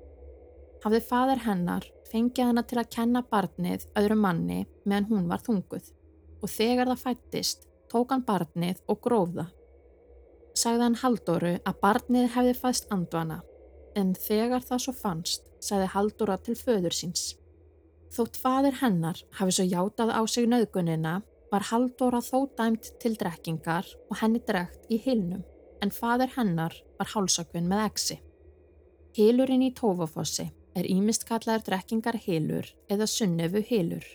[0.87, 5.93] Hafði fadir hennar fengið hennar til að kenna barnið öðru manni meðan hún var þunguð
[6.41, 9.51] og þegar það fættist tók hann barnið og grófða.
[10.57, 13.43] Sagði hann Haldóru að barnið hefði fæst andvana
[13.99, 17.33] en þegar það svo fannst sagði Haldóra til föður síns.
[18.13, 21.21] Þótt fadir hennar hafi svo játað á sig nöðgunina
[21.53, 25.45] var Haldóra þó dæmt til drekkingar og henni drekt í hilnum
[25.83, 28.19] en fadir hennar var hálsakvinn með exi.
[29.17, 34.07] Hilurinn í Tófafossi er ímist kallaður drekkingar hilur eða sunnefu hilur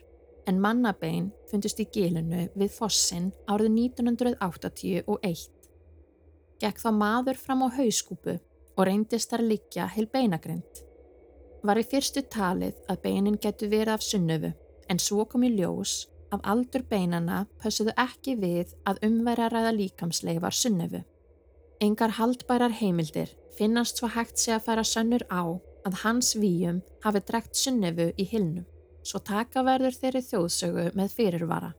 [0.48, 5.48] en mannabein fundist í gilinu við fossin árið 1981.
[6.62, 8.38] Gekk þá maður fram á hauskúpu
[8.78, 10.84] og reyndist þar liggja heil beinagrind.
[11.66, 14.54] Var í fyrstu talið að beinin getur verið af sunnöfu
[14.88, 20.56] en svo kom í ljós af aldur beinana pössuðu ekki við að umværa ræða líkamsleifar
[20.56, 21.02] sunnöfu.
[21.82, 25.42] Engar haldbærar heimildir finnast svo hægt sé að færa sönnur á
[25.88, 28.66] að hans víum hafi drekt sunnöfu í hilnum,
[29.04, 31.74] svo taka verður þeirri þjóðsögu með fyrirvara.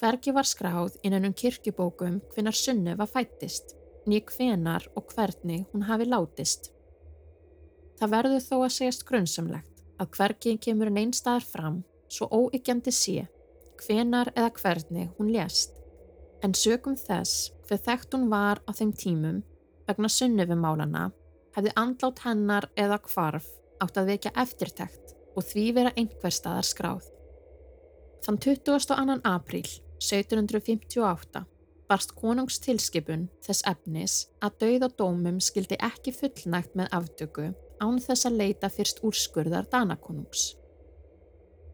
[0.00, 3.76] Hverki var skráð innan um kirkjubókum hvinnar sunnöfa fættist,
[4.08, 6.70] nýg hvenar og hvernig hún hafi látist.
[8.00, 12.94] Það verður þó að segjast grunnsamlegt að hverki kemur en einn staðar fram svo óyggjandi
[12.94, 13.26] sé
[13.84, 15.76] hvenar eða hvernig hún lést.
[16.44, 19.42] En sögum þess hver þekkt hún var á þeim tímum
[19.88, 21.10] vegna sunnöfumálana
[21.56, 23.48] hefði andlátt hennar eða kvarf
[23.80, 27.06] átt að vekja eftirtækt og því vera einhver staðar skráð.
[28.24, 29.20] Þann 22.
[29.24, 29.68] apríl
[30.00, 31.44] 1758
[31.90, 34.14] barst konungstilskipun þess efnis
[34.44, 37.50] að dauðadómum skildi ekki fullnægt með aftöku
[37.82, 40.54] án þess að leita fyrst úrskurðar Danakonungs.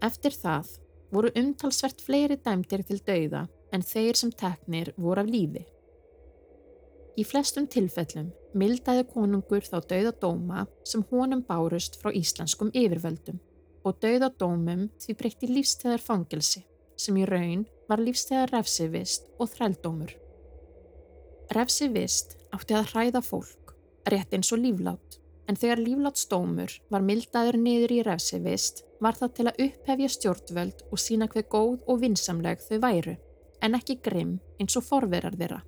[0.06, 0.70] Eftir það
[1.12, 5.64] voru umtalsvert fleiri dæmtir til dauða en þeir sem teknir voru af lífi.
[7.16, 13.40] Í flestum tilfellum mildaði konungur þá dauðadóma sem honum bárust frá íslenskum yfirvöldum
[13.86, 16.64] og dauðadómum því breytti lífstegar fangelsi
[16.96, 20.10] sem í raun var lífstegar refsivist og þrældómur.
[21.54, 23.66] Refsivist átti að hræða fólk
[24.10, 29.46] rétt eins og líflát, en þegar líflátsdómur var mildaður niður í refsivist var það til
[29.46, 33.16] að upphefja stjórnvöld og sína hver góð og vinsamleg þau væru,
[33.62, 35.60] en ekki grimm eins og forverar þeirra.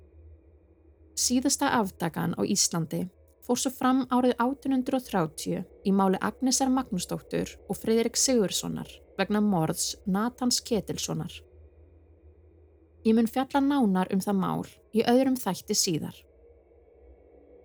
[1.19, 3.05] Síðasta afdagan á Íslandi
[3.43, 10.61] fór svo fram árið 1830 í máli Agnesar Magnúsdóttur og Fridrik Sigurssonar vegna morðs Natans
[10.65, 11.31] Ketilssonar.
[13.03, 14.65] Ég mun fjalla nánar um það mál
[14.95, 16.15] í öðrum þætti síðar.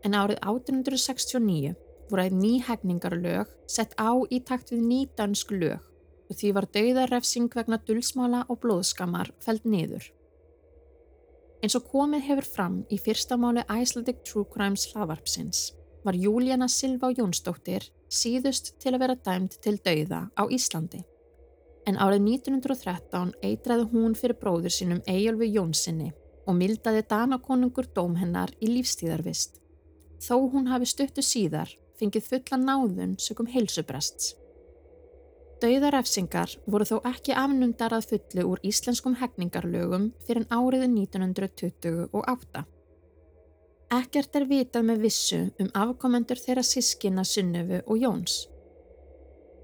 [0.05, 1.75] En árið 1869
[2.11, 5.81] voru að ný hegningarlög sett á í takt við ný dansk lög
[6.31, 10.05] og því var dauðarrefsing vegna dulsmála og blóðskamar feld niður.
[11.65, 15.71] Eins og komið hefur fram í fyrsta máli Icelandic True Crimes hlavarpsins
[16.05, 21.01] var Júlíana Silva Jónsdóttir síðust til að vera dæmt til dauða á Íslandi
[21.89, 26.13] en árið 1913 eitræði hún fyrir bróður sínum Eyjólfi Jónssoni
[26.49, 29.61] og mildaði Danakonungur dóm hennar í lífstíðarvist.
[30.25, 34.35] Þó hún hafi stuttu síðar fengið fulla náðun sögum heilsubrests.
[35.63, 42.65] Dauðarefsingar voru þó ekki afnumdar að fullu úr íslenskum hegningarlögum fyrir árið 1928.
[43.95, 48.41] Ekkert er vitað með vissu um afkomendur þeirra sískina Sunnöfu og Jóns.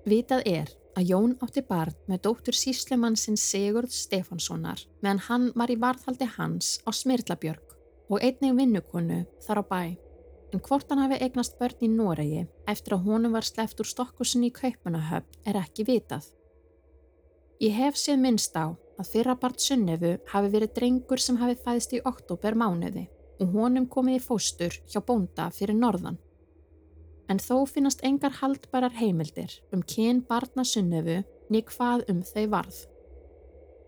[0.09, 5.79] Vitað er að Jón átti barn með dóttur síslemannsins Sigurd Stefanssonar meðan hann var í
[5.81, 7.77] varðhaldi hans á Smirlabjörg
[8.11, 9.83] og einnig vinnukonu þar á bæ.
[10.51, 14.49] En hvort hann hafi eignast börn í Noregi eftir að honum var sleft úr stokkusin
[14.49, 16.27] í Kaupanahöfn er ekki vitað.
[17.63, 21.95] Ég hef séð minnst á að fyrra part Sunnefu hafi verið drengur sem hafi fæðist
[21.95, 23.07] í oktober mánuði
[23.41, 26.19] og honum komið í fóstur hjá bónda fyrir norðan
[27.31, 31.21] en þó finnast engar haldbærar heimildir um kyn barna sunnefu
[31.51, 32.79] niður hvað um þau varð.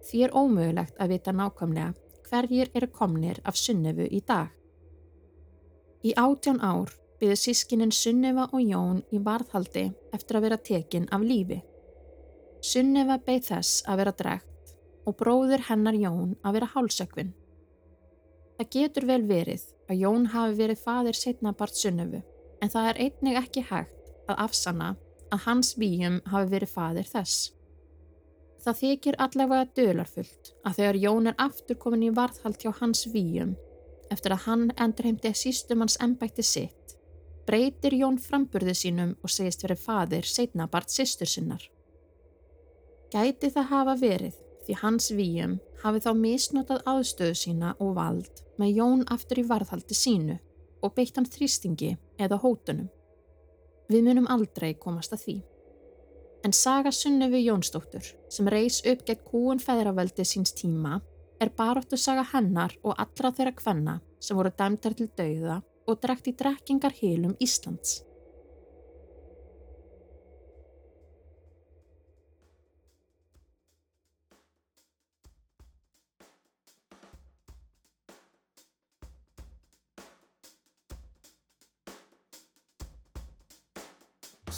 [0.07, 1.93] Því er ómögulegt að vita nákvæmlega
[2.28, 4.51] hverjir eru komnir af sunnefu í dag.
[6.03, 9.84] Í átján ár byggðu sískinin Sunnefa og Jón í varðhaldi
[10.16, 11.61] eftir að vera tekin af lífi.
[12.62, 14.74] Sunnefa beigð þess að vera dregt
[15.07, 17.30] og bróður hennar Jón að vera hálsökvinn.
[18.59, 22.22] Það getur vel verið að Jón hafi verið fadir setna part Sunnefu
[22.63, 24.93] en það er einnig ekki hægt að afsanna
[25.33, 27.51] að hans víum hafi verið fadir þess.
[28.63, 33.57] Það þykir allavega dölarfullt að þegar Jón er aftur komin í varðhald hjá hans víum
[34.13, 36.95] eftir að hann endur heimti sístum hans ennbætti sitt,
[37.49, 41.65] breytir Jón framburði sínum og segist verið fadir setna bart sýstur sinnar.
[43.13, 48.77] Gæti það hafa verið því hans víum hafi þá misnotað aðstöðu sína og vald með
[48.79, 50.39] Jón aftur í varðhaldi sínu
[50.83, 52.91] og beitt hann þrýstingi eða hótunum.
[53.93, 55.37] Við munum aldrei komast að því.
[56.43, 60.99] En saga Sunnefu Jónsdóttur sem reys upp gegn kúun feðraveldi síns tíma
[61.43, 66.30] er baróttu saga hennar og allra þeirra kvenna sem voru dæmtar til dauða og drekt
[66.30, 68.01] í drekkingar hilum Íslands.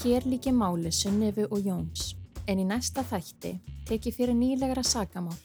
[0.02, 2.16] Hér líki máli Sunnefu og Jóns,
[2.50, 3.52] en í næsta þætti
[3.86, 5.36] teki fyrir nýlegra sagamál.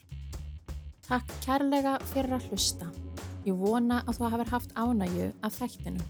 [1.05, 2.89] Takk kærlega fyrir að hlusta.
[3.45, 6.01] Ég vona að þú hafur haft ánægju af þættinu.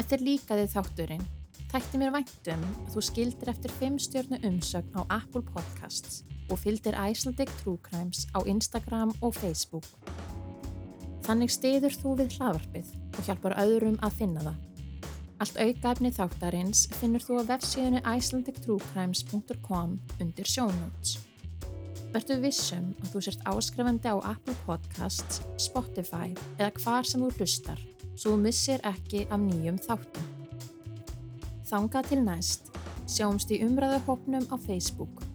[0.00, 1.28] Eftir líkaði þátturinn,
[1.68, 6.96] þætti mér væntum að þú skildir eftir 5 stjórnu umsögn á Apple Podcasts og fylgdir
[6.96, 9.84] Icelandic True Crimes á Instagram og Facebook.
[11.28, 14.73] Þannig stiður þú við hlaðvarpið og hjálpar öðrum að finna það.
[15.44, 19.90] Allt aukaefni þáttarins finnur þú á vefsíðinu icelandictruecrimes.com
[20.24, 21.18] undir sjónúts.
[22.14, 27.82] Vertu vissum að þú sért áskrifandi á Apple Podcasts, Spotify eða hvar sem þú hlustar
[28.14, 30.32] svo þú missir ekki af nýjum þáttum.
[31.68, 32.72] Þanga til næst,
[33.04, 35.33] sjáumst í umræðu hópnum á Facebook.